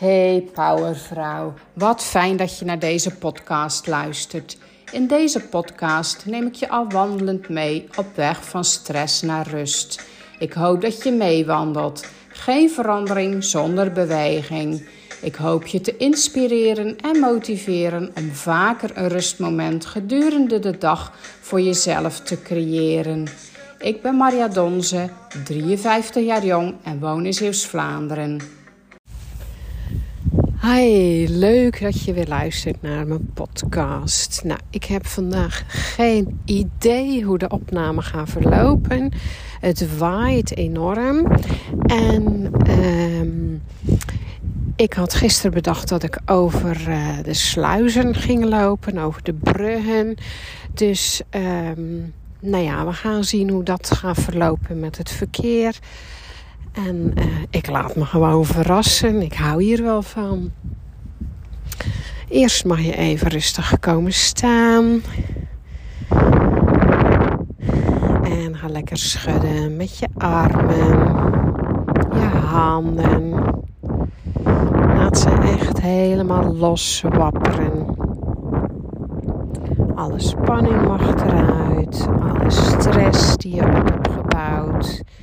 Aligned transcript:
Hey 0.00 0.48
Powervrouw, 0.52 1.54
wat 1.72 2.02
fijn 2.02 2.36
dat 2.36 2.58
je 2.58 2.64
naar 2.64 2.78
deze 2.78 3.14
podcast 3.14 3.86
luistert. 3.86 4.58
In 4.92 5.06
deze 5.06 5.40
podcast 5.40 6.26
neem 6.26 6.46
ik 6.46 6.54
je 6.54 6.68
al 6.68 6.88
wandelend 6.88 7.48
mee 7.48 7.88
op 7.96 8.06
weg 8.14 8.44
van 8.44 8.64
stress 8.64 9.22
naar 9.22 9.48
rust. 9.48 10.06
Ik 10.38 10.52
hoop 10.52 10.80
dat 10.80 11.02
je 11.02 11.12
meewandelt. 11.12 12.06
Geen 12.28 12.70
verandering 12.70 13.44
zonder 13.44 13.92
beweging. 13.92 14.88
Ik 15.22 15.34
hoop 15.34 15.66
je 15.66 15.80
te 15.80 15.96
inspireren 15.96 16.96
en 17.00 17.20
motiveren 17.20 18.10
om 18.16 18.30
vaker 18.30 18.90
een 18.94 19.08
rustmoment 19.08 19.86
gedurende 19.86 20.58
de 20.58 20.78
dag 20.78 21.12
voor 21.40 21.60
jezelf 21.60 22.20
te 22.20 22.42
creëren. 22.42 23.26
Ik 23.78 24.02
ben 24.02 24.16
Maria 24.16 24.48
Donze, 24.48 25.08
53 25.44 26.24
jaar 26.24 26.44
jong 26.44 26.74
en 26.82 27.00
woon 27.00 27.26
in 27.26 27.34
Zeeuws-Vlaanderen. 27.34 28.59
Hi, 30.62 31.26
leuk 31.28 31.80
dat 31.80 32.02
je 32.02 32.12
weer 32.12 32.26
luistert 32.26 32.82
naar 32.82 33.06
mijn 33.06 33.32
podcast. 33.34 34.40
Nou, 34.44 34.60
ik 34.70 34.84
heb 34.84 35.06
vandaag 35.06 35.64
geen 35.68 36.40
idee 36.44 37.22
hoe 37.22 37.38
de 37.38 37.48
opname 37.48 38.02
gaat 38.02 38.28
verlopen. 38.28 39.12
Het 39.60 39.96
waait 39.98 40.56
enorm. 40.56 41.32
En 41.86 42.50
um, 42.70 43.62
ik 44.76 44.92
had 44.92 45.14
gisteren 45.14 45.52
bedacht 45.52 45.88
dat 45.88 46.02
ik 46.02 46.18
over 46.26 46.88
uh, 46.88 47.08
de 47.22 47.34
sluizen 47.34 48.14
ging 48.14 48.44
lopen, 48.44 48.98
over 48.98 49.22
de 49.22 49.34
bruggen. 49.34 50.14
Dus 50.74 51.22
um, 51.30 52.14
nou 52.40 52.64
ja, 52.64 52.86
we 52.86 52.92
gaan 52.92 53.24
zien 53.24 53.50
hoe 53.50 53.62
dat 53.62 53.90
gaat 53.90 54.20
verlopen 54.20 54.80
met 54.80 54.98
het 54.98 55.10
verkeer. 55.10 55.78
En 56.72 57.12
uh, 57.18 57.24
ik 57.50 57.66
laat 57.66 57.96
me 57.96 58.04
gewoon 58.04 58.44
verrassen. 58.44 59.22
Ik 59.22 59.34
hou 59.34 59.62
hier 59.62 59.82
wel 59.82 60.02
van. 60.02 60.50
Eerst 62.28 62.64
mag 62.64 62.80
je 62.80 62.96
even 62.96 63.28
rustig 63.28 63.78
komen 63.78 64.12
staan. 64.12 65.02
En 68.22 68.56
ga 68.56 68.68
lekker 68.68 68.96
schudden 68.96 69.76
met 69.76 69.98
je 69.98 70.08
armen, 70.18 70.98
je 72.12 72.38
handen. 72.46 73.30
Laat 74.72 75.18
ze 75.18 75.30
echt 75.30 75.80
helemaal 75.80 76.56
los 76.56 77.02
wapperen. 77.08 77.96
Alle 79.94 80.20
spanning 80.20 80.86
mag 80.86 81.14
eruit, 81.14 82.06
alle 82.20 82.50
stress 82.50 83.36
die 83.36 83.54
je 83.54 83.62
hebt 83.62 84.08
gebouwd 84.08 85.02
de 85.06 85.19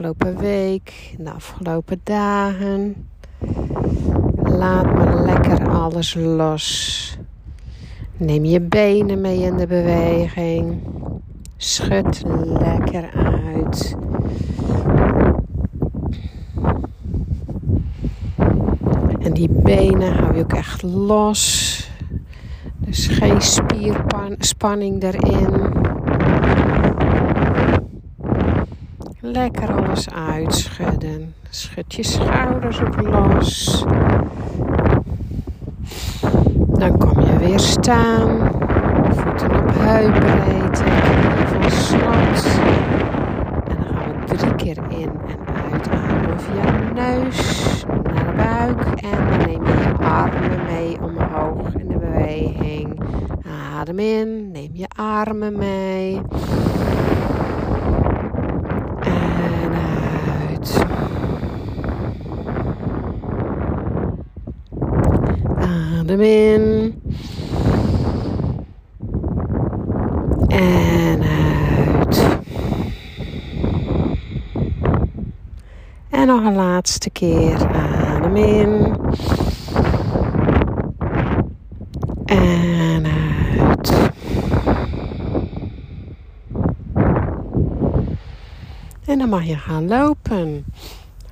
afgelopen 0.00 0.36
week, 0.36 1.14
de 1.18 1.30
afgelopen 1.30 2.00
dagen. 2.04 3.08
Laat 4.42 4.94
maar 4.94 5.24
lekker 5.24 5.68
alles 5.68 6.14
los. 6.14 7.18
Neem 8.16 8.44
je 8.44 8.60
benen 8.60 9.20
mee 9.20 9.38
in 9.38 9.56
de 9.56 9.66
beweging. 9.66 10.80
Schud 11.56 12.22
lekker 12.44 13.10
uit. 13.54 13.96
En 19.18 19.32
die 19.32 19.50
benen 19.50 20.12
hou 20.16 20.36
je 20.36 20.42
ook 20.42 20.52
echt 20.52 20.82
los. 20.82 21.90
Dus 22.78 23.06
geen 23.06 23.40
spierspanning 23.42 25.02
erin. 25.02 25.79
Lekker 29.32 29.74
alles 29.74 30.08
uitschudden. 30.10 31.34
Schud 31.50 31.94
je 31.94 32.02
schouders 32.02 32.80
ook 32.80 33.00
los. 33.02 33.84
Dan 36.66 36.98
kom 36.98 37.20
je 37.20 37.36
weer 37.38 37.60
staan. 37.60 38.50
Voeten 39.10 39.50
op 39.50 39.70
heupbreedte. 39.74 40.84
Van 41.46 41.70
slot. 41.70 42.44
En 43.68 43.76
dan 43.76 43.96
gaan 43.96 44.26
we 44.26 44.36
drie 44.36 44.54
keer 44.54 44.78
in 44.88 45.10
en 45.26 45.72
uitademen 45.72 46.40
via 46.40 46.62
de 46.62 46.92
neus 46.94 47.84
naar 48.02 48.26
de 48.26 48.32
buik. 48.36 49.02
En 49.02 49.28
dan 49.28 49.38
neem 49.46 49.66
je 49.66 49.72
je 49.72 50.04
armen 50.04 50.64
mee 50.72 51.00
omhoog 51.00 51.74
in 51.74 51.88
de 51.88 51.98
beweging. 51.98 53.02
Adem 53.78 53.98
in. 53.98 54.50
Neem 54.50 54.70
je 54.72 54.88
armen 54.96 55.58
mee. 55.58 56.20
Adem 66.10 66.20
in. 66.20 67.02
En 70.48 71.22
uit. 71.22 72.26
En 76.10 76.26
nog 76.26 76.44
een 76.44 76.54
laatste 76.54 77.10
keer. 77.10 77.66
Adem 77.66 78.36
in. 78.36 78.96
En 82.24 83.06
uit. 83.06 83.92
En 89.04 89.18
dan 89.18 89.28
mag 89.28 89.44
je 89.44 89.56
gaan 89.56 89.88
lopen. 89.88 90.64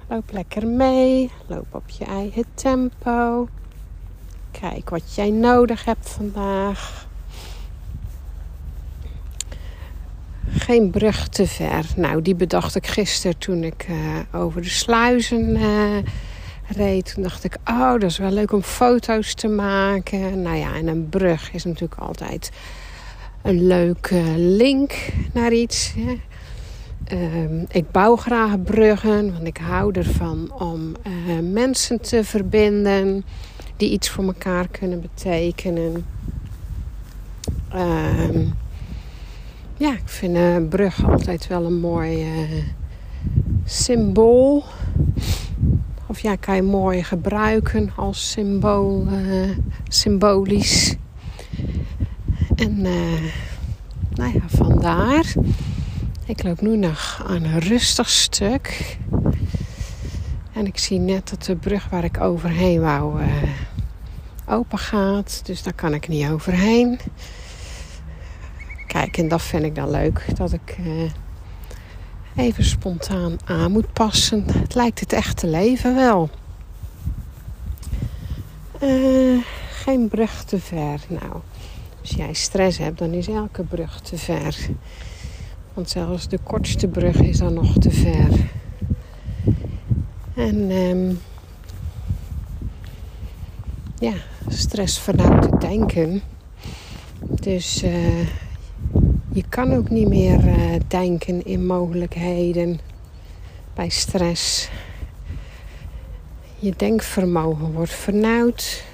Loop 0.09 0.33
lekker 0.33 0.67
mee. 0.67 1.31
Loop 1.47 1.67
op 1.71 1.89
je 1.89 2.05
eigen 2.05 2.45
tempo. 2.55 3.49
Kijk 4.61 4.91
wat 4.91 5.15
jij 5.15 5.31
nodig 5.31 5.85
hebt 5.85 6.09
vandaag. 6.09 7.07
Geen 10.49 10.91
brug 10.91 11.29
te 11.29 11.47
ver. 11.47 11.85
Nou, 11.97 12.23
die 12.23 12.35
bedacht 12.35 12.75
ik 12.75 12.87
gisteren 12.87 13.39
toen 13.39 13.65
ik 13.65 13.87
uh, 13.91 14.41
over 14.41 14.63
de 14.63 14.69
sluizen 14.69 15.57
uh, 15.57 15.97
reed. 16.67 17.15
Toen 17.15 17.23
dacht 17.23 17.45
ik, 17.45 17.57
oh, 17.65 17.93
dat 17.93 18.03
is 18.03 18.19
wel 18.19 18.31
leuk 18.31 18.53
om 18.53 18.63
foto's 18.63 19.35
te 19.35 19.49
maken. 19.49 20.43
Nou 20.43 20.57
ja, 20.57 20.75
en 20.75 20.87
een 20.87 21.09
brug 21.09 21.53
is 21.53 21.65
natuurlijk 21.65 22.01
altijd 22.01 22.51
een 23.43 23.67
leuke 23.67 24.23
link 24.37 24.95
naar 25.33 25.53
iets. 25.53 25.95
Uh, 27.13 27.63
ik 27.69 27.91
bouw 27.91 28.17
graag 28.17 28.63
bruggen, 28.63 29.33
want 29.33 29.47
ik 29.47 29.57
hou 29.57 29.93
ervan 29.93 30.53
om 30.53 30.95
uh, 31.07 31.53
mensen 31.53 32.01
te 32.01 32.25
verbinden 32.25 33.25
die 33.79 33.91
iets 33.91 34.09
voor 34.09 34.25
elkaar 34.25 34.69
kunnen 34.69 35.01
betekenen. 35.01 36.07
Uh, 37.75 38.47
ja, 39.77 39.93
ik 39.93 40.09
vind 40.09 40.37
een 40.37 40.69
brug 40.69 41.09
altijd 41.09 41.47
wel 41.47 41.65
een 41.65 41.81
mooi 41.81 42.43
uh, 42.43 42.65
symbool. 43.65 44.65
Of 46.07 46.21
ja, 46.21 46.37
kan 46.37 46.55
je 46.55 46.63
mooi 46.63 47.03
gebruiken 47.03 47.91
als 47.97 48.31
symbool, 48.31 49.07
uh, 49.13 49.57
symbolisch. 49.89 50.97
En 52.55 52.81
nou 54.15 54.33
ja, 54.35 54.43
vandaar. 54.47 55.35
Ik 56.25 56.43
loop 56.43 56.61
nu 56.61 56.77
nog 56.77 57.25
aan 57.27 57.45
een 57.45 57.59
rustig 57.59 58.09
stuk. 58.09 58.97
En 60.53 60.67
ik 60.67 60.79
zie 60.79 60.99
net 60.99 61.31
dat 61.31 61.45
de 61.45 61.57
brug 61.57 61.89
waar 61.89 62.05
ik 62.05 62.21
overheen 62.21 62.81
wou 62.81 63.21
open 64.49 64.79
gaat. 64.79 65.41
Dus 65.45 65.63
daar 65.63 65.73
kan 65.73 65.95
ik 65.95 66.09
niet 66.09 66.29
overheen. 66.29 66.99
Kijk, 68.87 69.19
en 69.19 69.29
dat 69.29 69.43
vind 69.43 69.65
ik 69.65 69.75
dan 69.75 69.91
leuk. 69.91 70.37
Dat 70.37 70.53
ik 70.53 70.77
uh, 70.81 71.11
even 72.37 72.65
spontaan 72.65 73.37
aan 73.45 73.73
moet 73.73 73.93
passen. 73.93 74.45
Het 74.47 74.75
lijkt 74.75 75.01
het 75.01 75.13
echte 75.13 75.47
leven 75.47 75.95
wel. 75.95 76.31
Uh, 78.83 79.43
geen 79.71 80.09
brug 80.09 80.45
te 80.45 80.61
ver. 80.61 81.01
Nou, 81.09 81.41
als 82.01 82.11
jij 82.11 82.33
stress 82.33 82.79
hebt, 82.79 82.99
dan 82.99 83.13
is 83.13 83.29
elke 83.29 83.63
brug 83.63 84.01
te 84.01 84.19
ver. 84.19 84.57
Want 85.75 85.91
zelfs 85.91 86.29
de 86.29 86.39
kortste 86.39 86.89
brug 86.89 87.21
is 87.21 87.39
dan 87.39 87.55
nog 87.55 87.79
te 87.79 87.91
ver. 87.91 88.51
En 90.35 90.71
um, 90.71 91.21
ja, 93.99 94.13
stress 94.49 94.99
vanuit 94.99 95.45
het 95.45 95.61
denken. 95.61 96.23
Dus 97.21 97.83
uh, 97.83 98.21
je 99.33 99.45
kan 99.49 99.75
ook 99.75 99.91
niet 99.91 100.09
meer 100.09 100.41
denken 100.89 101.45
in 101.45 101.67
mogelijkheden 101.67 102.81
bij 103.75 103.89
stress. 103.89 104.69
Je 106.59 106.73
denkvermogen 106.77 107.73
wordt 107.73 107.93
vernauwd. 107.93 108.85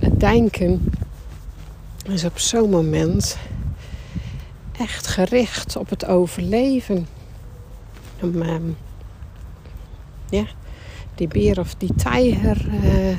Het 0.00 0.20
denken 0.20 0.92
is 2.02 2.24
op 2.24 2.38
zo'n 2.38 2.70
moment 2.70 3.38
echt 4.78 5.06
gericht 5.06 5.76
op 5.76 5.90
het 5.90 6.06
overleven. 6.06 7.06
Om, 8.20 8.42
um, 8.42 8.76
ja, 10.30 10.44
die 11.20 11.28
beer 11.28 11.58
of 11.58 11.74
die 11.74 11.94
tijger 11.94 12.66
uh, 12.66 13.16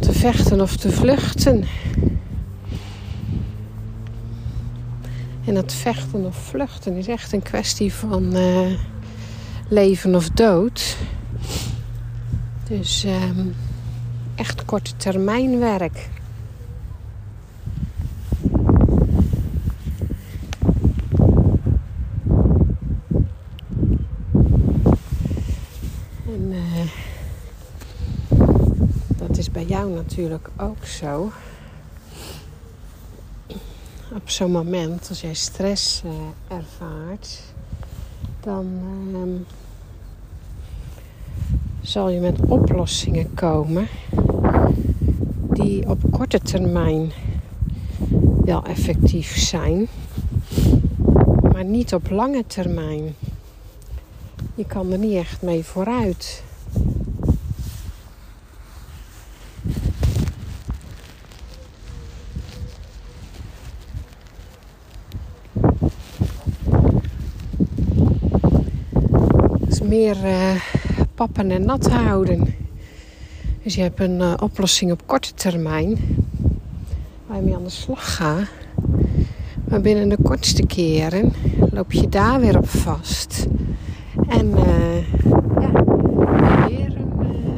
te 0.00 0.12
vechten 0.12 0.60
of 0.60 0.76
te 0.76 0.90
vluchten. 0.92 1.64
En 5.44 5.54
dat 5.54 5.72
vechten 5.72 6.24
of 6.24 6.36
vluchten 6.36 6.96
is 6.96 7.08
echt 7.08 7.32
een 7.32 7.42
kwestie 7.42 7.92
van 7.92 8.36
uh, 8.36 8.78
leven 9.68 10.14
of 10.14 10.28
dood. 10.30 10.96
Dus 12.68 13.04
um, 13.04 13.54
echt 14.34 14.64
korte 14.64 14.96
termijn 14.96 15.58
werk. 15.58 16.08
En 26.26 26.52
uh, 26.52 26.90
dat 29.16 29.36
is 29.36 29.50
bij 29.50 29.65
natuurlijk 29.84 30.48
ook 30.56 30.84
zo. 30.84 31.32
Op 34.14 34.30
zo'n 34.30 34.50
moment, 34.50 35.08
als 35.08 35.20
jij 35.20 35.34
stress 35.34 36.02
uh, 36.04 36.12
ervaart, 36.48 37.42
dan 38.40 38.66
uh, 39.12 39.18
zal 41.80 42.08
je 42.08 42.20
met 42.20 42.40
oplossingen 42.40 43.34
komen 43.34 43.88
die 45.50 45.88
op 45.88 45.98
korte 46.10 46.40
termijn 46.40 47.12
wel 48.44 48.64
effectief 48.64 49.36
zijn, 49.36 49.86
maar 51.52 51.64
niet 51.64 51.94
op 51.94 52.10
lange 52.10 52.44
termijn. 52.46 53.14
Je 54.54 54.64
kan 54.66 54.92
er 54.92 54.98
niet 54.98 55.16
echt 55.16 55.42
mee 55.42 55.64
vooruit. 55.64 56.42
Meer 69.96 70.16
uh, 70.24 70.60
pappen 71.14 71.50
en 71.50 71.64
nat 71.64 71.90
houden. 71.90 72.54
Dus 73.62 73.74
je 73.74 73.80
hebt 73.82 74.00
een 74.00 74.20
uh, 74.20 74.34
oplossing 74.42 74.92
op 74.92 75.02
korte 75.06 75.34
termijn 75.34 75.98
waar 77.26 77.36
je 77.36 77.42
mee 77.42 77.54
aan 77.54 77.64
de 77.64 77.70
slag 77.70 78.14
gaat. 78.14 78.48
Maar 79.68 79.80
binnen 79.80 80.08
de 80.08 80.16
kortste 80.22 80.66
keren 80.66 81.32
loop 81.70 81.92
je 81.92 82.08
daar 82.08 82.40
weer 82.40 82.58
op 82.58 82.68
vast. 82.68 83.46
En 84.28 84.46
uh, 84.46 84.98
ja, 85.60 85.84
weer 86.68 86.96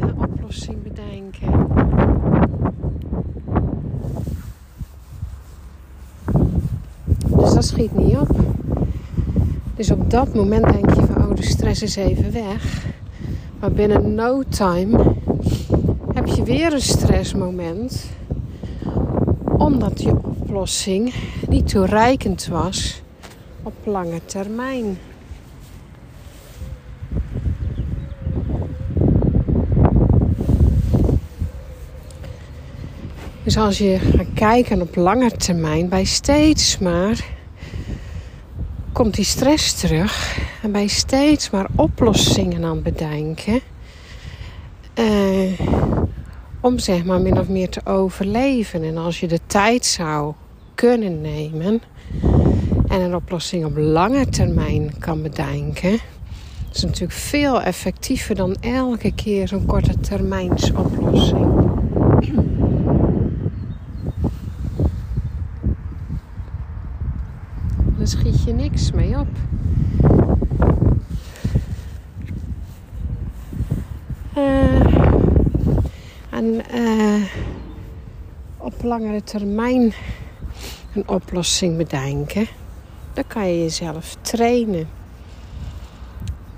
een 0.00 0.14
oplossing 0.16 0.82
bedenken. 0.82 1.66
Dus 7.38 7.54
dat 7.54 7.64
schiet 7.64 7.96
niet 7.96 8.16
op. 8.16 8.36
Dus 9.74 9.90
op 9.90 10.10
dat 10.10 10.34
moment 10.34 10.72
denk 10.72 10.94
je 10.94 10.97
de 11.38 11.46
stress 11.46 11.82
is 11.82 11.96
even 11.96 12.32
weg. 12.32 12.86
Maar 13.60 13.72
binnen 13.72 14.14
no 14.14 14.42
time 14.48 15.14
heb 16.14 16.26
je 16.26 16.42
weer 16.42 16.72
een 16.72 16.80
stressmoment. 16.80 18.10
Omdat 19.58 20.02
je 20.02 20.10
oplossing 20.10 21.14
niet 21.48 21.68
toereikend 21.68 22.46
was 22.46 23.02
op 23.62 23.72
lange 23.84 24.20
termijn. 24.24 24.98
Dus 33.42 33.56
als 33.56 33.78
je 33.78 33.98
gaat 33.98 34.26
kijken 34.34 34.80
op 34.80 34.96
lange 34.96 35.30
termijn, 35.30 35.88
bij 35.88 36.04
steeds 36.04 36.78
maar 36.78 37.24
komt 38.92 39.14
die 39.14 39.24
stress 39.24 39.72
terug. 39.72 40.46
En 40.62 40.72
bij 40.72 40.86
steeds 40.86 41.50
maar 41.50 41.66
oplossingen 41.74 42.64
aan 42.64 42.82
bedenken. 42.82 43.60
Uh, 44.94 45.60
om 46.60 46.78
zeg 46.78 47.04
maar 47.04 47.20
min 47.20 47.38
of 47.38 47.48
meer 47.48 47.68
te 47.68 47.80
overleven. 47.84 48.82
En 48.82 48.96
als 48.96 49.20
je 49.20 49.26
de 49.26 49.40
tijd 49.46 49.86
zou 49.86 50.34
kunnen 50.74 51.20
nemen 51.20 51.82
en 52.88 53.00
een 53.00 53.14
oplossing 53.14 53.64
op 53.64 53.76
lange 53.76 54.28
termijn 54.28 54.98
kan 54.98 55.22
bedenken, 55.22 55.98
is 56.72 56.82
natuurlijk 56.82 57.12
veel 57.12 57.62
effectiever 57.62 58.34
dan 58.34 58.56
elke 58.60 59.12
keer 59.14 59.48
zo'n 59.48 59.66
korte 59.66 60.00
termijns 60.00 60.72
oplossing. 60.72 61.46
Daar 67.96 68.06
schiet 68.06 68.44
je 68.44 68.52
niks 68.52 68.92
mee 68.92 69.18
op. 69.18 69.28
Uh, 74.36 74.68
en 76.38 76.62
uh, 76.74 77.22
op 78.56 78.82
langere 78.82 79.22
termijn 79.22 79.92
een 80.94 81.08
oplossing 81.08 81.76
bedenken, 81.76 82.46
dan 83.12 83.24
kan 83.26 83.48
je 83.48 83.62
jezelf 83.62 84.16
trainen. 84.20 84.88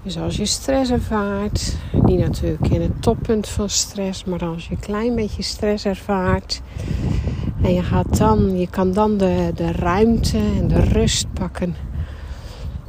Dus 0.03 0.19
als 0.19 0.37
je 0.37 0.47
stress 0.47 0.91
ervaart, 0.91 1.77
niet 2.03 2.19
natuurlijk 2.19 2.69
in 2.69 2.81
het 2.81 3.03
toppunt 3.03 3.49
van 3.49 3.69
stress, 3.69 4.25
maar 4.25 4.44
als 4.44 4.67
je 4.67 4.71
een 4.71 4.81
klein 4.81 5.15
beetje 5.15 5.43
stress 5.43 5.85
ervaart 5.85 6.61
en 7.62 7.75
je 7.75 7.82
gaat 7.82 8.19
dan, 8.19 8.59
je 8.59 8.69
kan 8.69 8.93
dan 8.93 9.17
de, 9.17 9.50
de 9.55 9.73
ruimte 9.73 10.38
en 10.38 10.69
de 10.69 10.81
rust 10.81 11.32
pakken 11.32 11.75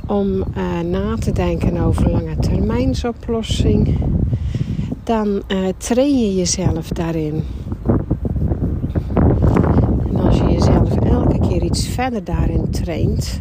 om 0.07 0.43
uh, 0.57 0.79
na 0.79 1.15
te 1.15 1.31
denken 1.31 1.77
over 1.77 2.09
lange 2.09 2.35
termijnsoplossing, 2.35 3.99
dan 5.11 5.41
uh, 5.47 5.67
train 5.77 6.19
je 6.19 6.35
jezelf 6.35 6.87
daarin. 6.87 7.43
En 10.09 10.15
als 10.15 10.37
je 10.37 10.43
jezelf 10.51 10.95
elke 10.95 11.39
keer 11.39 11.63
iets 11.63 11.87
verder 11.87 12.23
daarin 12.23 12.69
traint, 12.69 13.39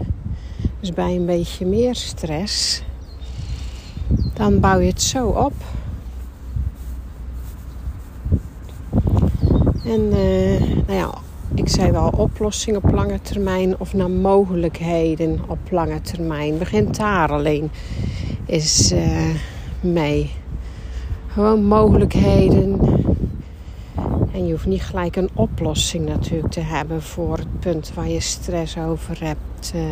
dus 0.81 0.93
bij 0.93 1.17
een 1.17 1.27
beetje 1.27 1.67
meer 1.67 1.95
stress, 1.95 2.83
dan 4.35 4.61
bouw 4.61 4.79
je 4.79 4.89
het 4.89 5.03
zo 5.03 5.27
op. 5.29 5.53
En 9.85 10.01
uh, 10.01 10.61
nou 10.87 10.99
ja, 10.99 11.15
ik 11.55 11.69
zei 11.69 11.91
wel 11.91 12.09
oplossingen 12.17 12.85
op 12.85 12.93
lange 12.93 13.21
termijn 13.21 13.79
of 13.79 13.93
naar 13.93 14.11
mogelijkheden 14.11 15.41
op 15.47 15.59
lange 15.71 16.01
termijn. 16.01 16.59
Begint 16.59 16.97
daar 16.97 17.33
alleen 17.33 17.71
is 18.47 18.93
uh, 18.93 19.35
mee. 19.81 20.31
Gewoon 21.41 21.65
mogelijkheden. 21.65 22.81
En 24.33 24.47
je 24.47 24.53
hoeft 24.53 24.67
niet 24.67 24.83
gelijk 24.83 25.17
een 25.17 25.31
oplossing 25.35 26.07
natuurlijk 26.07 26.53
te 26.53 26.61
hebben 26.61 27.03
voor 27.03 27.37
het 27.37 27.61
punt 27.61 27.95
waar 27.95 28.09
je 28.09 28.21
stress 28.21 28.79
over 28.79 29.25
hebt. 29.25 29.73
Uh, 29.75 29.83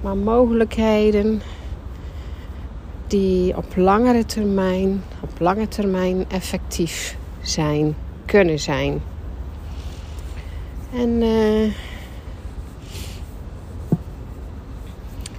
maar 0.00 0.16
mogelijkheden 0.16 1.42
die 3.06 3.56
op 3.56 3.76
langere 3.76 4.24
termijn, 4.24 5.02
op 5.20 5.40
lange 5.40 5.68
termijn 5.68 6.24
effectief 6.28 7.16
zijn, 7.40 7.96
kunnen 8.24 8.58
zijn. 8.58 9.00
En 10.94 11.22
uh, 11.22 11.72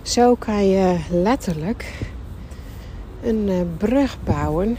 zo 0.01 0.35
kan 0.35 0.67
je 0.67 0.97
letterlijk 1.09 2.15
een 3.27 3.47
uh, 3.47 3.61
brug 3.77 4.17
bouwen 4.23 4.77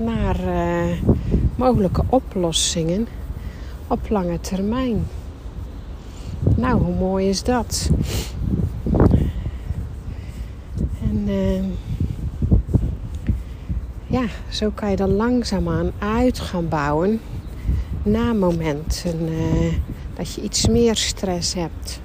naar 0.00 0.40
uh, 0.40 0.98
mogelijke 1.54 2.04
oplossingen 2.08 3.06
op 3.86 4.08
lange 4.08 4.40
termijn. 4.40 5.06
Nou, 6.56 6.82
hoe 6.82 6.94
mooi 6.94 7.28
is 7.28 7.42
dat? 7.42 7.90
En 11.02 11.28
ja, 14.06 14.24
zo 14.48 14.70
kan 14.74 14.90
je 14.90 14.96
dan 14.96 15.12
langzaamaan 15.12 15.92
uit 15.98 16.38
gaan 16.38 16.68
bouwen 16.68 17.20
na 18.02 18.32
momenten 18.32 19.28
dat 20.14 20.34
je 20.34 20.42
iets 20.42 20.66
meer 20.66 20.96
stress 20.96 21.54
hebt. 21.54 22.00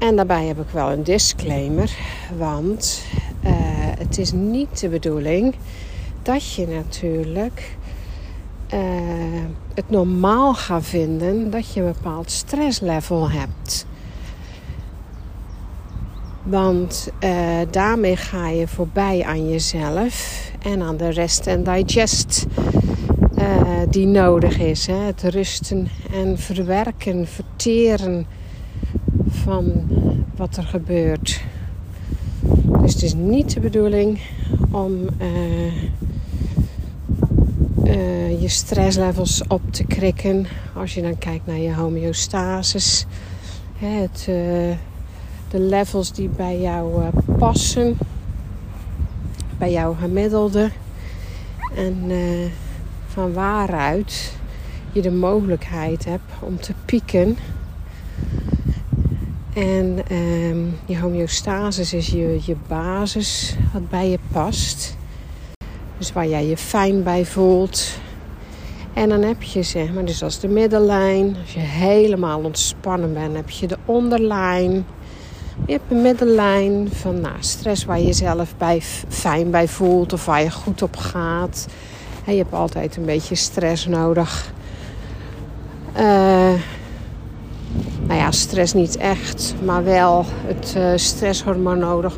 En 0.00 0.16
daarbij 0.16 0.46
heb 0.46 0.60
ik 0.60 0.68
wel 0.72 0.90
een 0.90 1.02
disclaimer, 1.02 1.96
want 2.38 3.02
uh, 3.44 3.50
het 3.98 4.18
is 4.18 4.32
niet 4.32 4.80
de 4.80 4.88
bedoeling 4.88 5.54
dat 6.22 6.52
je 6.52 6.66
natuurlijk 6.66 7.76
uh, 8.74 8.80
het 9.74 9.90
normaal 9.90 10.54
gaat 10.54 10.84
vinden 10.84 11.50
dat 11.50 11.72
je 11.72 11.80
een 11.80 11.92
bepaald 11.92 12.30
stresslevel 12.30 13.30
hebt. 13.30 13.86
Want 16.42 17.12
uh, 17.24 17.30
daarmee 17.70 18.16
ga 18.16 18.48
je 18.48 18.68
voorbij 18.68 19.24
aan 19.24 19.50
jezelf 19.50 20.44
en 20.62 20.82
aan 20.82 20.96
de 20.96 21.08
rest 21.08 21.46
en 21.46 21.64
digest 21.64 22.46
die 23.90 24.06
nodig 24.06 24.58
is. 24.58 24.86
Hè? 24.86 24.94
Het 24.94 25.22
rusten 25.22 25.88
en 26.12 26.38
verwerken, 26.38 27.26
verteren 27.26 28.26
van 29.42 29.72
wat 30.36 30.56
er 30.56 30.62
gebeurt. 30.62 31.42
Dus 32.80 32.92
het 32.92 33.02
is 33.02 33.14
niet 33.14 33.54
de 33.54 33.60
bedoeling 33.60 34.20
om 34.70 34.92
uh, 35.20 35.82
uh, 37.84 38.40
je 38.40 38.48
stresslevels 38.48 39.42
op 39.48 39.72
te 39.72 39.84
krikken. 39.84 40.46
Als 40.74 40.94
je 40.94 41.02
dan 41.02 41.18
kijkt 41.18 41.46
naar 41.46 41.58
je 41.58 41.74
homeostasis. 41.74 43.06
Het, 43.76 44.26
uh, 44.28 44.76
de 45.48 45.58
levels 45.58 46.12
die 46.12 46.28
bij 46.28 46.60
jou 46.60 47.02
passen. 47.38 47.98
Bij 49.58 49.70
jouw 49.70 49.94
gemiddelde. 49.94 50.70
En 51.76 52.10
van 53.06 53.32
waaruit 53.32 54.32
je 54.92 55.02
de 55.02 55.10
mogelijkheid 55.10 56.04
hebt 56.04 56.32
om 56.40 56.60
te 56.60 56.72
pieken. 56.84 57.36
En 59.54 59.98
um, 60.12 60.78
je 60.84 60.98
homeostasis 60.98 61.92
is 61.92 62.06
je, 62.06 62.40
je 62.44 62.56
basis 62.68 63.56
wat 63.72 63.88
bij 63.88 64.10
je 64.10 64.18
past. 64.32 64.96
Dus 65.98 66.12
waar 66.12 66.26
jij 66.26 66.46
je 66.46 66.56
fijn 66.56 67.02
bij 67.02 67.24
voelt. 67.24 67.98
En 68.92 69.08
dan 69.08 69.22
heb 69.22 69.42
je 69.42 69.62
zeg 69.62 69.92
maar, 69.92 70.04
dus 70.04 70.22
als 70.22 70.40
de 70.40 70.48
middellijn. 70.48 71.36
Als 71.40 71.52
je 71.52 71.60
helemaal 71.60 72.40
ontspannen 72.40 73.12
bent, 73.12 73.36
heb 73.36 73.50
je 73.50 73.66
de 73.66 73.78
onderlijn. 73.84 74.86
Je 75.66 75.72
hebt 75.72 75.90
een 75.90 76.02
middellijn 76.02 76.88
van 76.92 77.20
nou, 77.20 77.34
stress 77.38 77.84
waar 77.84 77.98
je 77.98 78.06
jezelf 78.06 78.56
bij, 78.56 78.80
fijn 79.08 79.50
bij 79.50 79.68
voelt 79.68 80.12
of 80.12 80.24
waar 80.24 80.42
je 80.42 80.50
goed 80.50 80.82
op 80.82 80.96
gaat. 80.96 81.66
En 82.24 82.32
je 82.32 82.38
hebt 82.38 82.54
altijd 82.54 82.96
een 82.96 83.04
beetje 83.04 83.34
stress 83.34 83.86
nodig. 83.86 84.52
Uh, 85.98 86.52
nou 88.10 88.22
ja, 88.22 88.30
stress 88.30 88.72
niet 88.72 88.96
echt, 88.96 89.54
maar 89.64 89.84
wel 89.84 90.24
het 90.28 90.74
uh, 90.76 90.92
stresshormoon 90.94 91.78
nodig 91.78 92.16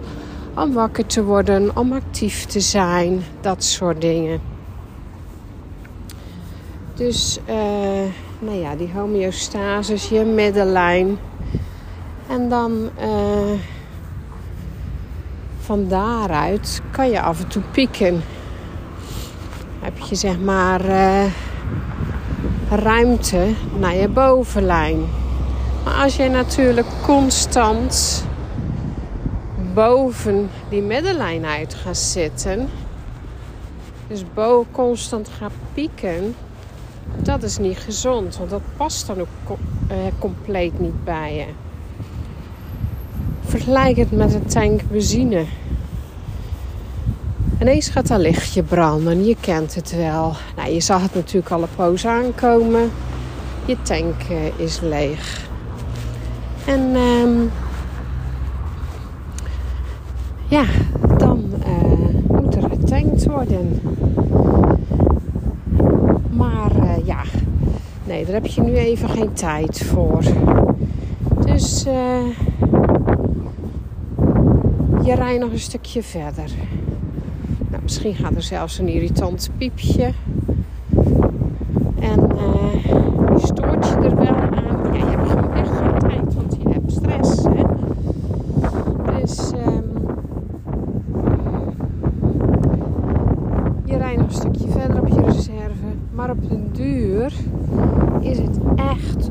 om 0.57 0.73
wakker 0.73 1.07
te 1.07 1.25
worden, 1.25 1.77
om 1.77 1.93
actief 1.93 2.45
te 2.45 2.61
zijn, 2.61 3.23
dat 3.41 3.65
soort 3.65 4.01
dingen. 4.01 4.41
Dus, 6.95 7.39
uh, 7.49 7.55
nou 8.39 8.59
ja, 8.59 8.77
die 8.77 8.91
homeostasis, 8.95 10.09
je 10.09 10.25
middellijn. 10.25 11.19
En 12.29 12.49
dan 12.49 12.91
uh, 13.01 13.59
van 15.61 15.89
daaruit 15.89 16.81
kan 16.91 17.11
je 17.11 17.21
af 17.21 17.41
en 17.41 17.49
toe 17.49 17.63
pieken 17.73 18.23
heb 19.81 19.99
je 19.99 20.15
zeg 20.15 20.39
maar 20.39 20.81
ruimte 22.71 23.55
naar 23.79 23.95
je 23.95 24.09
bovenlijn. 24.09 25.22
Maar 25.85 25.95
als 25.95 26.17
je 26.17 26.29
natuurlijk 26.29 26.87
constant 27.03 28.25
boven 29.75 30.51
die 30.69 30.83
middenlijn 30.83 31.45
uit 31.45 31.75
gaat 31.75 31.97
zitten, 31.97 32.69
dus 34.09 34.25
boven 34.35 34.73
constant 34.73 35.29
gaat 35.39 35.53
pieken, 35.75 36.35
dat 37.17 37.43
is 37.43 37.59
niet 37.59 37.79
gezond, 37.79 38.37
want 38.37 38.51
dat 38.51 38.63
past 38.77 39.07
dan 39.07 39.21
ook 39.21 39.59
uh, 39.91 39.97
compleet 40.19 40.81
niet 40.81 41.05
bij 41.05 41.35
je. 41.35 41.47
Vergelijk 43.45 43.97
het 43.97 44.13
met 44.13 44.35
een 44.35 44.47
tank 44.47 44.83
benzine. 44.91 45.45
Ineens 47.61 47.89
gaat 47.89 48.09
dat 48.09 48.21
lichtje 48.21 48.63
branden. 48.63 49.25
Je 49.25 49.37
kent 49.41 49.75
het 49.75 49.97
wel. 49.97 50.33
Nou, 50.57 50.71
je 50.71 50.81
zag 50.81 51.03
het 51.03 51.15
natuurlijk 51.15 51.51
al 51.51 51.63
een 51.63 51.69
poos 51.77 52.07
aankomen. 52.07 52.91
Je 53.65 53.83
tank 53.83 54.15
uh, 54.31 54.59
is 54.59 54.81
leeg. 54.81 55.51
En 56.67 56.97
um, 56.97 57.51
ja, 60.49 60.65
dan 61.17 61.45
uh, 61.67 62.41
moet 62.41 62.55
er 62.55 62.63
getankt 62.63 63.27
worden. 63.27 63.81
Maar 66.31 66.77
uh, 66.77 67.07
ja, 67.07 67.23
nee, 68.05 68.25
daar 68.25 68.35
heb 68.35 68.47
je 68.47 68.63
nu 68.63 68.73
even 68.73 69.09
geen 69.09 69.33
tijd 69.33 69.83
voor. 69.85 70.23
Dus 71.45 71.83
je 75.03 75.15
rijdt 75.15 75.41
nog 75.41 75.53
een 75.53 75.59
stukje 75.59 76.03
verder. 76.03 76.51
Misschien 77.83 78.15
gaat 78.15 78.35
er 78.35 78.43
zelfs 78.43 78.79
een 78.79 78.89
irritant 78.89 79.51
piepje. 79.57 80.13
En 82.01 82.31
uh, 82.35 82.73
die 83.37 83.47
stoort 83.47 83.89
je 83.89 83.95
er 83.95 84.17
wel 84.17 84.35
aan. 84.35 84.93
Ja, 84.93 84.99
je 84.99 85.17
hebt 85.17 85.29
gewoon 85.31 85.53
echt 85.53 85.71
geen 85.71 85.99
tijd, 85.99 86.35
want 86.35 86.57
je 86.63 86.69
hebt 86.69 86.93
stress. 86.93 87.43
Hè? 87.45 87.63
Dus 89.21 89.53
um, 89.67 89.85
je 93.85 93.97
rijdt 93.97 94.21
nog 94.21 94.27
een 94.27 94.35
stukje 94.35 94.69
verder 94.69 95.01
op 95.01 95.09
je 95.09 95.21
reserve. 95.21 95.87
Maar 96.15 96.31
op 96.31 96.49
den 96.49 96.69
duur 96.73 97.33
is 98.21 98.39
het 98.39 98.59
echt 98.75 99.31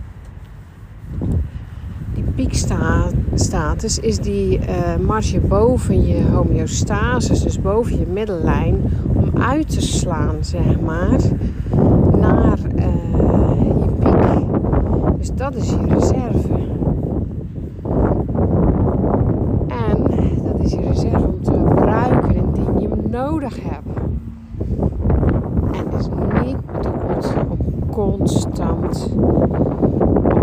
piekstatus 2.47 3.99
is 3.99 4.19
die 4.19 4.59
uh, 4.59 4.97
marge 4.97 5.39
boven 5.39 6.07
je 6.07 6.23
homeostasis, 6.23 7.41
dus 7.41 7.61
boven 7.61 7.99
je 7.99 8.05
middellijn, 8.05 8.75
om 9.13 9.41
uit 9.41 9.69
te 9.69 9.81
slaan, 9.81 10.35
zeg 10.39 10.79
maar, 10.79 11.19
naar 12.19 12.57
uh, 12.75 12.85
je 13.79 13.89
piek. 13.99 14.47
Dus 15.17 15.31
dat 15.35 15.55
is 15.55 15.69
je 15.69 15.87
reserve. 15.87 16.53
En 19.67 20.03
dat 20.43 20.59
is 20.65 20.71
je 20.71 20.81
reserve 20.81 21.27
om 21.27 21.43
te 21.43 21.51
gebruiken 21.51 22.35
indien 22.35 22.79
je 22.79 22.87
hem 22.87 23.09
nodig 23.09 23.55
hebt. 23.63 23.91
constant 27.91 29.09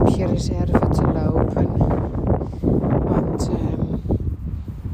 op 0.08 0.16
je 0.16 0.26
reserve 0.26 0.88
te 0.88 1.02
lopen. 1.02 1.68
Want 3.04 3.50
uh, 3.50 3.78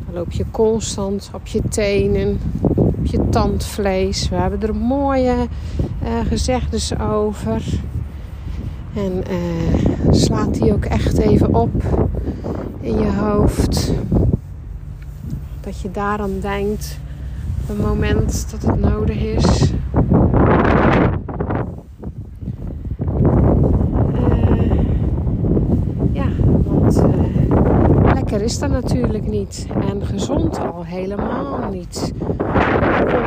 dan 0.05 0.15
loop 0.15 0.33
je 0.33 0.45
constant 0.51 1.31
op 1.35 1.47
je 1.47 1.61
tenen, 1.69 2.39
op 2.75 3.07
je 3.07 3.29
tandvlees. 3.29 4.29
We 4.29 4.37
hebben 4.37 4.63
er 4.63 4.77
mooie 4.77 5.35
uh, 6.03 6.09
gezegdes 6.29 6.99
over. 6.99 7.63
En 8.95 9.23
uh, 9.31 10.13
slaat 10.13 10.55
die 10.55 10.73
ook 10.73 10.85
echt 10.85 11.19
even 11.19 11.55
op 11.55 11.83
in 12.81 12.99
je 12.99 13.13
hoofd. 13.13 13.93
Dat 15.61 15.81
je 15.81 15.91
daaraan 15.91 16.41
denkt 16.41 16.99
op 17.61 17.69
het 17.69 17.87
moment 17.87 18.47
dat 18.51 18.63
het 18.63 18.81
nodig 18.81 19.23
is. 19.23 19.73
Is 28.33 28.59
dat 28.59 28.71
natuurlijk 28.71 29.27
niet. 29.27 29.67
En 29.91 30.07
gezond 30.07 30.59
al 30.59 30.85
helemaal 30.85 31.71
niet. 31.71 32.13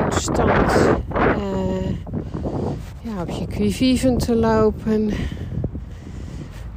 Constant 0.09 0.71
uh, 1.15 1.89
ja, 3.01 3.21
op 3.21 3.29
je 3.29 3.47
quiviven 3.47 4.17
te 4.17 4.35
lopen. 4.35 5.11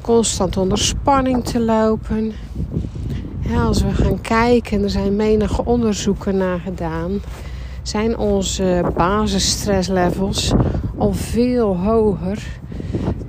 Constant 0.00 0.56
onder 0.56 0.78
spanning 0.78 1.44
te 1.44 1.60
lopen. 1.60 2.32
Als 3.66 3.82
we 3.82 3.92
gaan 3.92 4.20
kijken, 4.20 4.82
er 4.82 4.90
zijn 4.90 5.16
menige 5.16 5.64
onderzoeken 5.64 6.36
naar 6.36 6.58
gedaan. 6.58 7.20
Zijn 7.82 8.18
onze 8.18 8.84
basisstresslevels 8.96 10.52
al 10.98 11.12
veel 11.12 11.76
hoger 11.76 12.46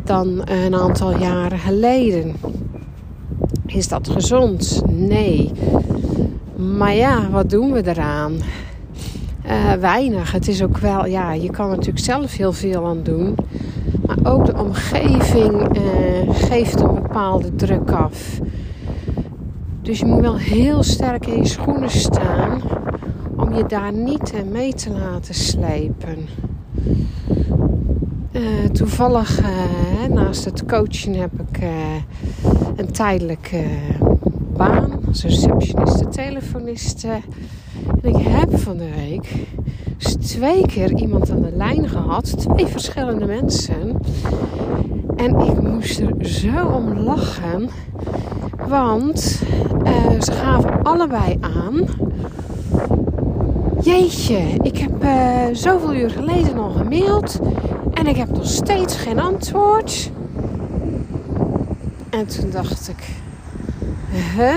dan 0.04 0.42
een 0.46 0.76
aantal 0.76 1.18
jaren 1.18 1.60
geleden. 1.60 2.36
Is 3.74 3.88
dat 3.88 4.10
gezond? 4.10 4.82
Nee. 4.90 5.52
Maar 6.78 6.96
ja, 6.96 7.30
wat 7.30 7.50
doen 7.50 7.72
we 7.72 7.88
eraan? 7.88 8.34
Uh, 9.46 9.74
weinig. 9.74 10.32
Het 10.32 10.48
is 10.48 10.64
ook 10.64 10.78
wel, 10.78 11.06
ja, 11.06 11.34
je 11.34 11.50
kan 11.50 11.70
natuurlijk 11.70 12.00
zelf 12.00 12.38
heel 12.38 12.54
veel 12.54 12.86
aan 12.86 13.04
doen. 13.04 13.36
Maar 14.06 14.18
ook 14.24 14.46
de 14.46 14.58
omgeving 14.58 15.78
uh, 15.78 16.36
geeft 16.36 16.80
een 16.82 16.94
bepaalde 16.94 17.56
druk 17.56 17.92
af. 17.92 18.40
Dus 19.82 20.00
je 20.00 20.06
moet 20.06 20.22
wel 20.22 20.38
heel 20.38 20.84
sterk 20.84 21.28
in 21.28 21.38
je 21.38 21.48
schoenen 21.48 21.90
staan 21.90 22.62
om 23.36 23.54
je 23.54 23.66
daar 23.66 23.94
niet 23.94 24.34
mee 24.52 24.74
te 24.74 24.90
laten 24.92 25.34
slepen. 25.34 26.18
Uh, 28.32 28.66
toevallig 28.72 29.42
naast 30.10 30.46
het 30.46 30.66
coachen 30.66 31.14
heb 31.14 31.32
ik 31.40 31.64
een 32.76 32.92
tijdelijke 32.92 33.64
baan 34.54 34.92
als 35.08 35.24
receptioniste, 35.24 36.08
telefoniste. 36.08 37.08
En 38.02 38.16
ik 38.16 38.26
heb 38.28 38.60
van 38.60 38.78
de 38.78 38.90
week 38.96 39.46
dus 39.98 40.14
twee 40.14 40.66
keer 40.66 40.94
iemand 40.94 41.32
aan 41.32 41.42
de 41.42 41.52
lijn 41.56 41.90
gehad, 41.90 42.40
twee 42.40 42.66
verschillende 42.66 43.26
mensen. 43.26 44.00
En 45.16 45.40
ik 45.40 45.62
moest 45.62 46.00
er 46.00 46.26
zo 46.26 46.66
om 46.66 46.98
lachen, 46.98 47.70
want 48.68 49.20
ze 50.20 50.32
gaven 50.32 50.84
allebei 50.84 51.38
aan. 51.42 51.86
Jeetje, 53.82 54.40
ik 54.62 54.78
heb 54.78 55.06
zoveel 55.56 55.94
uur 55.94 56.10
geleden 56.10 56.58
al 56.58 56.70
gemaild 56.70 57.40
en 58.02 58.08
ik 58.08 58.16
heb 58.16 58.30
nog 58.30 58.48
steeds 58.48 58.96
geen 58.96 59.20
antwoord. 59.20 60.12
En 62.10 62.28
toen 62.28 62.50
dacht 62.50 62.90
ik, 62.90 63.10
huh? 64.36 64.56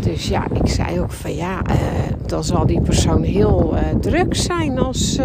Dus 0.00 0.28
ja, 0.28 0.46
ik 0.52 0.68
zei 0.68 1.00
ook 1.00 1.12
van 1.12 1.34
ja, 1.34 1.60
uh, 1.70 1.76
dan 2.26 2.44
zal 2.44 2.66
die 2.66 2.80
persoon 2.80 3.22
heel 3.22 3.74
uh, 3.74 3.80
druk 4.00 4.34
zijn 4.34 4.78
als 4.78 5.18
uh, 5.18 5.24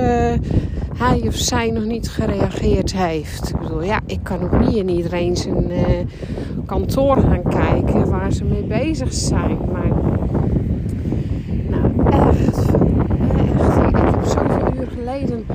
hij 0.97 1.23
of 1.25 1.35
zij 1.35 1.71
nog 1.71 1.83
niet 1.83 2.09
gereageerd 2.09 2.93
heeft. 2.93 3.49
Ik 3.49 3.59
bedoel, 3.59 3.83
ja, 3.83 3.99
ik 4.05 4.19
kan 4.23 4.43
ook 4.43 4.59
niet 4.59 4.75
in 4.75 4.89
iedereen 4.89 5.37
zijn 5.37 5.71
kantoor 6.65 7.17
gaan 7.17 7.43
kijken 7.43 8.09
waar 8.09 8.31
ze 8.31 8.43
mee 8.43 8.63
bezig 8.63 9.13
zijn 9.13 9.57
nou, 11.69 12.09
echt, 12.09 12.57
echt, 12.57 13.77
ik 13.87 13.95
heb 13.95 14.23
zoveel 14.25 14.73
uur 14.79 14.87
geleden 14.93 15.45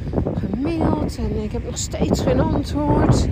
gemaild 0.53 1.19
en 1.19 1.43
ik 1.43 1.53
heb 1.53 1.62
nog 1.73 1.81
steeds 1.81 2.21
geen 2.21 2.41
antwoord. 2.41 3.29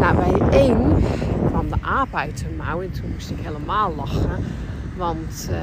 Nou, 0.00 0.16
bij 0.16 0.48
één 0.60 1.02
kwam 1.46 1.68
de 1.68 1.76
aap 1.80 2.14
uit 2.14 2.38
de 2.38 2.54
mouw 2.56 2.80
en 2.80 2.90
toen 2.90 3.10
moest 3.12 3.30
ik 3.30 3.36
helemaal 3.40 3.94
lachen. 3.96 4.44
Want 4.96 5.48
uh, 5.50 5.56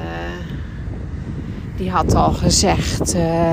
die 1.76 1.90
had 1.90 2.14
al 2.14 2.32
gezegd 2.32 3.14
uh, 3.14 3.50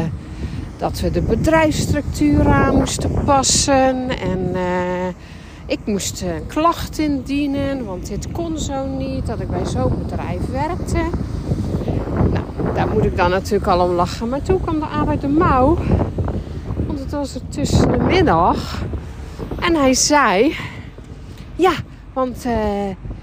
dat 0.78 1.00
we 1.00 1.12
de 1.12 1.22
bedrijfsstructuur 1.22 2.48
aan 2.48 2.76
moesten 2.76 3.24
passen. 3.26 4.20
En 4.20 4.52
uh, 4.54 5.08
ik 5.66 5.80
moest 5.86 6.22
een 6.22 6.48
klacht 6.48 7.00
indienen, 7.00 7.86
want 7.86 8.08
dit 8.08 8.32
kon 8.32 8.60
zo 8.60 8.86
niet, 8.88 9.26
dat 9.26 9.40
ik 9.40 9.50
bij 9.50 9.66
zo'n 9.66 9.94
bedrijf 10.04 10.46
werkte. 10.52 11.04
Nou, 12.16 12.74
daar 12.76 12.88
moet 12.88 13.06
ik 13.06 13.18
dan 13.18 13.30
natuurlijk 13.30 13.68
al 13.68 13.88
om 13.90 13.96
lachen. 13.96 14.30
Maar 14.30 14.42
toen 14.42 14.62
kwam 14.62 14.80
de 14.80 14.86
arbeid 14.86 15.22
de 15.22 15.28
mouw, 15.28 15.78
het 17.20 17.34
was 17.34 17.42
er 17.42 17.50
tussen 17.50 17.92
de 17.92 17.98
middag. 17.98 18.82
En 19.60 19.76
hij 19.76 19.94
zei, 19.94 20.56
ja, 21.56 21.72
want 22.14 22.46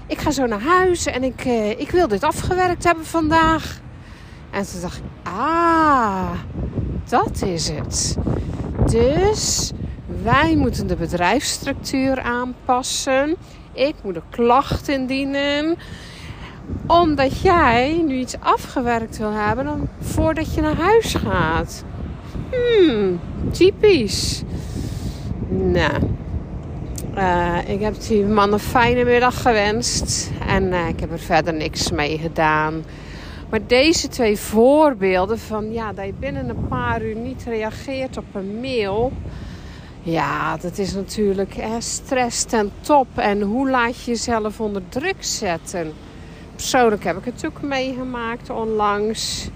ik 0.07 0.19
ga 0.19 0.31
zo 0.31 0.45
naar 0.45 0.61
huis 0.61 1.05
en 1.05 1.23
ik, 1.23 1.45
uh, 1.45 1.69
ik 1.69 1.89
wil 1.91 2.07
dit 2.07 2.23
afgewerkt 2.23 2.83
hebben 2.83 3.05
vandaag. 3.05 3.79
En 4.51 4.63
toen 4.71 4.81
dacht 4.81 4.97
ik, 4.97 5.03
ah, 5.23 6.31
dat 7.09 7.41
is 7.41 7.69
het. 7.69 8.17
Dus 8.91 9.71
wij 10.23 10.55
moeten 10.55 10.87
de 10.87 10.95
bedrijfsstructuur 10.95 12.21
aanpassen. 12.21 13.35
Ik 13.73 13.95
moet 14.03 14.15
een 14.15 14.29
klacht 14.29 14.87
indienen. 14.87 15.77
Omdat 16.87 17.41
jij 17.41 18.03
nu 18.07 18.15
iets 18.15 18.35
afgewerkt 18.39 19.17
wil 19.17 19.31
hebben 19.31 19.89
voordat 20.01 20.53
je 20.53 20.61
naar 20.61 20.77
huis 20.77 21.13
gaat. 21.13 21.83
Hmm, 22.53 23.19
typisch. 23.51 24.43
Nou, 25.47 25.93
uh, 27.17 27.57
ik 27.65 27.81
heb 27.81 28.01
die 28.07 28.25
man 28.25 28.53
een 28.53 28.59
fijne 28.59 29.03
middag 29.03 29.41
gewenst 29.41 30.31
en 30.47 30.63
uh, 30.63 30.87
ik 30.87 30.99
heb 30.99 31.11
er 31.11 31.19
verder 31.19 31.53
niks 31.53 31.91
mee 31.91 32.17
gedaan. 32.17 32.83
Maar 33.49 33.67
deze 33.67 34.07
twee 34.07 34.37
voorbeelden 34.37 35.39
van 35.39 35.71
ja, 35.71 35.93
dat 35.93 36.05
je 36.05 36.13
binnen 36.19 36.49
een 36.49 36.67
paar 36.67 37.01
uur 37.01 37.15
niet 37.15 37.43
reageert 37.47 38.17
op 38.17 38.25
een 38.33 38.59
mail. 38.59 39.11
Ja, 40.01 40.57
dat 40.57 40.77
is 40.77 40.93
natuurlijk 40.93 41.53
hè, 41.55 41.81
stress 41.81 42.43
ten 42.43 42.71
top. 42.81 43.07
En 43.15 43.41
hoe 43.41 43.69
laat 43.69 44.03
je 44.03 44.11
jezelf 44.11 44.59
onder 44.59 44.81
druk 44.89 45.23
zetten? 45.23 45.93
Persoonlijk 46.55 47.03
heb 47.03 47.17
ik 47.17 47.25
het 47.25 47.45
ook 47.45 47.61
meegemaakt 47.61 48.49
onlangs. 48.49 49.49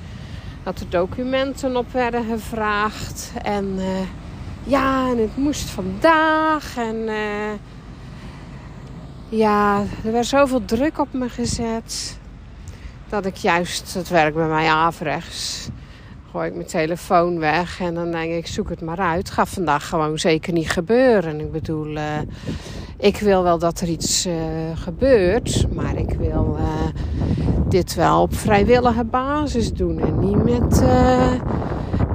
Dat 0.67 0.79
er 0.79 0.89
documenten 0.89 1.75
op 1.75 1.91
werden 1.91 2.25
gevraagd. 2.25 3.31
En 3.43 3.65
uh, 3.65 3.85
ja, 4.63 5.09
en 5.09 5.17
het 5.17 5.37
moest 5.37 5.69
vandaag. 5.69 6.77
En 6.77 6.95
uh, 6.95 7.51
ja, 9.29 9.83
er 10.05 10.11
werd 10.11 10.25
zoveel 10.25 10.65
druk 10.65 10.99
op 10.99 11.13
me 11.13 11.29
gezet. 11.29 12.19
Dat 13.09 13.25
ik 13.25 13.35
juist 13.35 13.93
het 13.93 14.09
werk 14.09 14.33
bij 14.33 14.47
mij 14.47 14.71
afrechts. 14.71 15.69
Gooi 16.31 16.47
ik 16.47 16.55
mijn 16.55 16.67
telefoon 16.67 17.39
weg 17.39 17.79
en 17.79 17.93
dan 17.93 18.11
denk 18.11 18.31
ik, 18.31 18.47
zoek 18.47 18.69
het 18.69 18.81
maar 18.81 18.99
uit. 18.99 19.29
Gaat 19.29 19.49
vandaag 19.49 19.87
gewoon 19.87 20.19
zeker 20.19 20.53
niet 20.53 20.71
gebeuren. 20.71 21.39
Ik 21.39 21.51
bedoel, 21.51 21.87
uh, 21.87 22.03
ik 22.97 23.17
wil 23.17 23.43
wel 23.43 23.57
dat 23.57 23.79
er 23.79 23.87
iets 23.87 24.27
gebeurt. 24.75 25.73
Maar 25.73 25.97
ik 25.97 26.13
wil 26.13 26.46
dit 27.71 27.95
wel 27.95 28.21
op 28.21 28.35
vrijwillige 28.35 29.03
basis 29.03 29.73
doen. 29.73 29.99
En 29.99 30.19
niet 30.19 30.43
met 30.43 30.81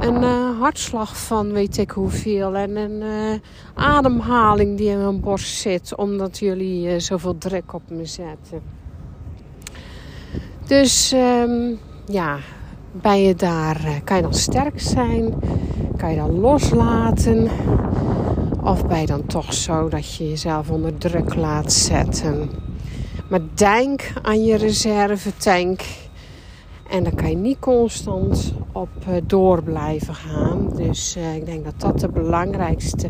een 0.00 0.22
uh, 0.22 0.60
hartslag 0.60 1.16
van 1.16 1.52
weet 1.52 1.78
ik 1.78 1.90
hoeveel. 1.90 2.56
En 2.56 2.76
een 2.76 3.02
uh, 3.02 3.38
ademhaling 3.74 4.76
die 4.76 4.88
in 4.88 5.02
mijn 5.02 5.20
borst 5.20 5.56
zit. 5.56 5.96
Omdat 5.96 6.38
jullie 6.38 7.00
zoveel 7.00 7.38
druk 7.38 7.72
op 7.72 7.82
me 7.88 8.06
zetten. 8.06 8.62
Dus 10.66 11.12
um, 11.12 11.78
ja, 12.06 12.38
ben 12.92 13.22
je 13.22 13.34
daar, 13.34 14.00
kan 14.04 14.16
je 14.16 14.22
dan 14.22 14.34
sterk 14.34 14.80
zijn? 14.80 15.34
Kan 15.96 16.10
je 16.10 16.16
dan 16.16 16.40
loslaten? 16.40 17.48
Of 18.62 18.86
ben 18.86 19.00
je 19.00 19.06
dan 19.06 19.26
toch 19.26 19.52
zo 19.52 19.88
dat 19.88 20.14
je 20.14 20.28
jezelf 20.28 20.70
onder 20.70 20.98
druk 20.98 21.34
laat 21.34 21.72
zetten? 21.72 22.50
Maar 23.32 23.40
denk 23.54 24.12
aan 24.22 24.44
je 24.44 24.56
reservetank 24.56 25.82
en 26.90 27.04
dan 27.04 27.14
kan 27.14 27.30
je 27.30 27.36
niet 27.36 27.58
constant 27.58 28.54
op 28.72 28.88
eh, 29.06 29.14
door 29.26 29.62
blijven 29.62 30.14
gaan. 30.14 30.70
Dus 30.76 31.16
uh, 31.16 31.34
ik 31.34 31.46
denk 31.46 31.64
dat 31.64 31.80
dat 31.80 32.00
de 32.00 32.08
belangrijkste 32.08 33.08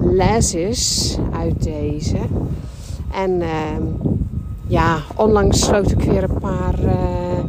les 0.00 0.54
is 0.54 1.16
uit 1.32 1.62
deze. 1.62 2.18
En 3.12 3.30
uh, 3.40 3.48
ja, 4.66 4.98
onlangs 5.16 5.64
sloot 5.64 5.90
ik 5.90 6.00
weer 6.00 6.22
een 6.22 6.38
paar 6.38 6.84
uh, 6.84 7.44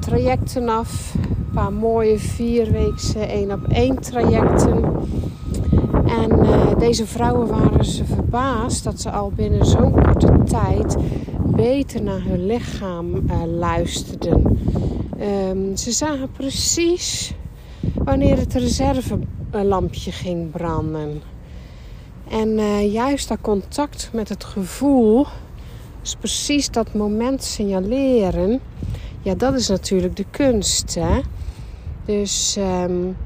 trajecten 0.00 0.68
af. 0.68 1.14
Een 1.14 1.50
paar 1.54 1.72
mooie 1.72 2.18
vierweekse 2.18 3.18
één 3.18 3.52
op 3.52 3.68
één 3.68 4.00
trajecten. 4.00 4.84
En 6.20 6.38
deze 6.78 7.06
vrouwen 7.06 7.48
waren 7.48 7.84
ze 7.84 8.04
verbaasd 8.04 8.84
dat 8.84 9.00
ze 9.00 9.10
al 9.10 9.30
binnen 9.30 9.66
zo'n 9.66 9.92
korte 9.92 10.42
tijd 10.44 10.96
beter 11.46 12.02
naar 12.02 12.22
hun 12.22 12.46
lichaam 12.46 13.14
uh, 13.14 13.42
luisterden. 13.58 14.58
Um, 15.20 15.76
ze 15.76 15.92
zagen 15.92 16.30
precies 16.30 17.34
wanneer 17.94 18.36
het 18.36 18.54
reservelampje 18.54 20.12
ging 20.12 20.50
branden. 20.50 21.22
En 22.28 22.48
uh, 22.48 22.92
juist 22.92 23.28
dat 23.28 23.38
contact 23.40 24.10
met 24.12 24.28
het 24.28 24.44
gevoel, 24.44 25.26
dus 26.00 26.16
precies 26.16 26.70
dat 26.70 26.94
moment 26.94 27.42
signaleren, 27.42 28.60
ja, 29.22 29.34
dat 29.34 29.54
is 29.54 29.68
natuurlijk 29.68 30.16
de 30.16 30.26
kunst. 30.30 30.94
Hè? 30.94 31.20
Dus 32.04 32.56
um, 32.58 33.16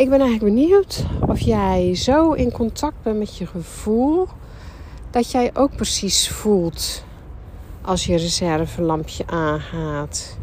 ik 0.00 0.10
ben 0.10 0.20
eigenlijk 0.20 0.54
benieuwd 0.54 1.04
of 1.26 1.40
jij 1.40 1.94
zo 1.94 2.32
in 2.32 2.52
contact 2.52 3.02
bent 3.02 3.18
met 3.18 3.36
je 3.36 3.46
gevoel 3.46 4.28
dat 5.10 5.30
jij 5.30 5.50
ook 5.54 5.76
precies 5.76 6.28
voelt 6.28 7.04
als 7.82 8.06
je 8.06 8.16
reservelampje 8.16 9.26
aangaat. 9.26 10.38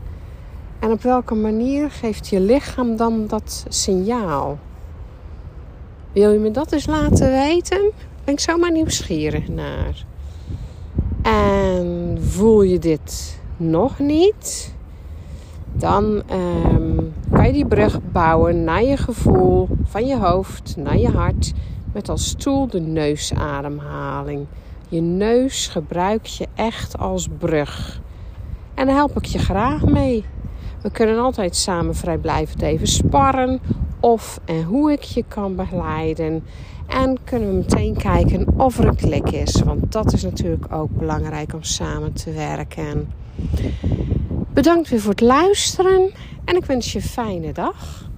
En 0.80 0.91
op 0.91 1.02
welke 1.02 1.36
manier 1.36 1.91
geeft 1.91 2.28
je 2.28 2.39
lichaam 2.39 2.96
dan 2.96 3.28
dat 3.28 3.65
signaal? 3.67 4.60
Wil 6.12 6.32
je 6.32 6.39
me 6.39 6.52
dat 6.52 6.72
eens 6.72 6.86
laten 6.86 7.32
weten? 7.32 7.91
Ben 8.24 8.34
ik 8.34 8.39
zomaar 8.39 8.72
nieuwsgierig 8.72 9.48
naar. 9.48 10.06
En 11.22 12.17
voel 12.22 12.62
je 12.62 12.80
dit 12.80 13.39
nog 13.58 14.00
niet? 14.00 14.76
dan 15.78 16.24
ehm, 16.28 16.98
kan 17.38 17.52
die 17.52 17.65
brug 17.65 18.00
bouwen 18.12 18.63
naar 18.63 18.84
je 18.84 18.97
gevoel, 18.97 19.67
van 19.84 20.06
je 20.06 20.17
hoofd 20.17 20.76
naar 20.78 20.97
je 20.97 21.10
hart, 21.10 21.54
met 21.93 22.10
als 22.10 22.28
stoel 22.28 22.67
de 22.67 22.80
neusademhaling. 22.80 24.45
Je 24.89 25.02
neus 25.02 25.67
gebruik 25.67 26.26
je 26.26 26.47
echt 26.56 26.97
als 26.97 27.28
brug. 27.38 28.02
En 28.73 28.86
daar 28.86 28.95
help 28.95 29.17
ik 29.17 29.26
je 29.26 29.39
graag 29.39 29.86
mee. 29.86 30.26
We 30.82 30.91
kunnen 30.91 31.19
altijd 31.19 31.56
samen 31.56 31.95
vrijblijvend 31.95 32.62
even 32.62 32.88
sparren 32.88 33.60
of 34.00 34.39
en 34.45 34.63
hoe 34.63 34.91
ik 34.91 35.02
je 35.02 35.23
kan 35.28 35.56
begeleiden. 35.56 36.43
En 36.88 37.17
kunnen 37.23 37.50
we 37.50 37.56
meteen 37.56 37.97
kijken 37.97 38.60
of 38.60 38.78
er 38.78 38.86
een 38.86 38.95
klik 38.95 39.32
is. 39.32 39.62
Want 39.62 39.91
dat 39.91 40.13
is 40.13 40.23
natuurlijk 40.23 40.73
ook 40.73 40.89
belangrijk 40.89 41.54
om 41.54 41.63
samen 41.63 42.13
te 42.13 42.32
werken. 42.32 43.10
Bedankt 44.54 44.89
weer 44.89 45.00
voor 45.00 45.12
het 45.12 45.21
luisteren 45.21 46.12
en 46.47 46.55
ik 46.55 46.65
wens 46.65 46.91
je 46.91 46.97
een 46.97 47.05
fijne 47.05 47.51
dag. 47.51 48.10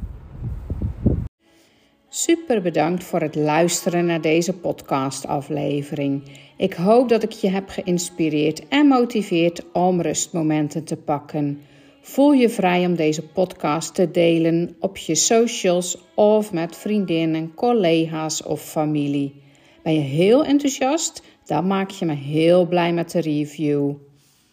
Super 2.10 2.62
bedankt 2.62 3.04
voor 3.04 3.22
het 3.22 3.36
luisteren 3.36 4.06
naar 4.06 4.22
deze 4.22 4.54
podcastaflevering. 4.54 6.24
Ik 6.58 6.74
hoop 6.74 7.10
dat 7.10 7.24
ik 7.24 7.32
je 7.32 7.50
heb 7.50 7.70
geïnspireerd 7.70 8.68
en 8.68 8.88
motiveerd 8.88 9.64
om 9.74 10.02
rustmomenten 10.02 10.84
te 10.84 10.96
pakken. 10.96 11.62
Voel 12.02 12.32
je 12.32 12.50
vrij 12.50 12.86
om 12.86 12.96
deze 12.96 13.28
podcast 13.28 13.96
te 13.96 14.12
delen 14.12 14.76
op 14.80 14.98
je 14.98 15.16
socials 15.16 15.98
of 16.16 16.54
met 16.54 16.78
vriendinnen, 16.78 17.54
collega's 17.54 18.44
of 18.44 18.62
familie. 18.62 19.42
Ben 19.84 19.94
je 19.94 20.00
heel 20.00 20.46
enthousiast? 20.46 21.24
Dan 21.46 21.68
maak 21.68 21.90
je 21.90 22.06
me 22.06 22.16
heel 22.16 22.68
blij 22.68 22.94
met 22.94 23.12
de 23.12 23.20
review. 23.20 23.94